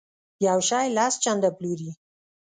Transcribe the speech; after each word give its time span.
یو 0.47 0.59
شی 0.69 0.87
لس 0.97 1.13
چنده 1.23 1.49
پلوري. 1.57 1.89